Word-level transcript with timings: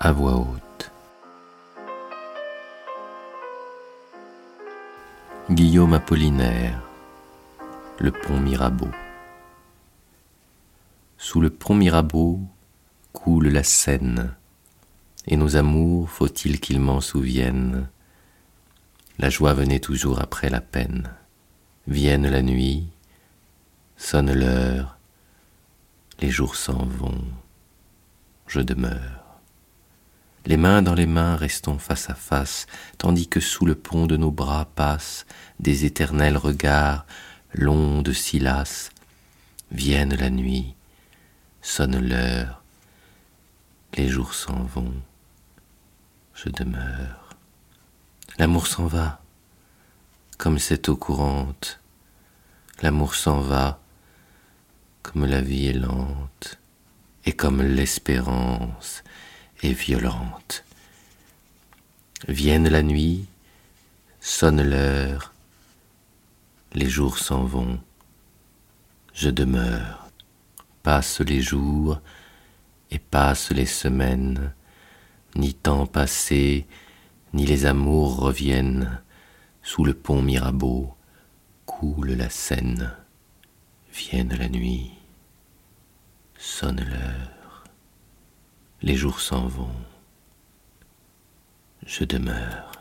à 0.00 0.12
voix 0.12 0.36
haute. 0.36 0.92
Guillaume 5.50 5.94
Apollinaire, 5.94 6.80
le 7.98 8.12
pont 8.12 8.38
Mirabeau. 8.38 8.90
Sous 11.16 11.40
le 11.40 11.50
pont 11.50 11.74
Mirabeau 11.74 12.40
coule 13.12 13.48
la 13.48 13.64
Seine, 13.64 14.34
et 15.26 15.36
nos 15.36 15.56
amours, 15.56 16.08
faut-il 16.08 16.60
qu'ils 16.60 16.80
m'en 16.80 17.00
souviennent, 17.00 17.88
la 19.18 19.30
joie 19.30 19.52
venait 19.52 19.80
toujours 19.80 20.20
après 20.20 20.48
la 20.48 20.60
peine. 20.60 21.10
Vienne 21.88 22.28
la 22.28 22.42
nuit, 22.42 22.86
sonne 23.96 24.32
l'heure, 24.32 24.96
les 26.20 26.30
jours 26.30 26.54
s'en 26.54 26.84
vont, 26.84 27.24
je 28.46 28.60
demeure. 28.60 29.27
Les 30.48 30.56
mains 30.56 30.80
dans 30.80 30.94
les 30.94 31.04
mains 31.04 31.36
restons 31.36 31.76
face 31.78 32.08
à 32.08 32.14
face, 32.14 32.66
tandis 32.96 33.28
que 33.28 33.38
sous 33.38 33.66
le 33.66 33.74
pont 33.74 34.06
de 34.06 34.16
nos 34.16 34.30
bras 34.30 34.64
passent 34.64 35.26
des 35.60 35.84
éternels 35.84 36.38
regards 36.38 37.04
longs 37.52 38.00
de 38.00 38.14
Silas. 38.14 38.88
Vienne 39.70 40.14
la 40.14 40.30
nuit, 40.30 40.74
sonne 41.60 42.00
l'heure, 42.00 42.62
les 43.98 44.08
jours 44.08 44.32
s'en 44.32 44.62
vont, 44.62 44.94
je 46.32 46.48
demeure. 46.48 47.28
L'amour 48.38 48.68
s'en 48.68 48.86
va, 48.86 49.20
comme 50.38 50.58
cette 50.58 50.88
eau 50.88 50.96
courante, 50.96 51.78
l'amour 52.80 53.16
s'en 53.16 53.40
va, 53.40 53.82
comme 55.02 55.26
la 55.26 55.42
vie 55.42 55.66
est 55.66 55.74
lente, 55.74 56.58
et 57.26 57.34
comme 57.34 57.60
l'espérance 57.60 59.04
violente. 59.66 60.64
Vienne 62.26 62.68
la 62.68 62.82
nuit, 62.82 63.26
sonne 64.20 64.62
l'heure, 64.62 65.32
les 66.72 66.88
jours 66.88 67.18
s'en 67.18 67.44
vont, 67.44 67.80
je 69.14 69.30
demeure, 69.30 70.10
passent 70.82 71.20
les 71.20 71.40
jours 71.40 72.00
et 72.90 72.98
passent 72.98 73.50
les 73.50 73.66
semaines, 73.66 74.52
ni 75.36 75.54
temps 75.54 75.86
passé, 75.86 76.66
ni 77.32 77.46
les 77.46 77.66
amours 77.66 78.16
reviennent, 78.18 79.00
sous 79.62 79.84
le 79.84 79.94
pont 79.94 80.22
Mirabeau 80.22 80.94
coule 81.66 82.12
la 82.12 82.30
Seine, 82.30 82.94
vienne 83.92 84.34
la 84.36 84.48
nuit, 84.48 84.90
sonne 86.38 86.84
l'heure, 86.84 87.37
les 88.82 88.94
jours 88.94 89.20
s'en 89.20 89.46
vont, 89.48 89.74
je 91.84 92.04
demeure. 92.04 92.77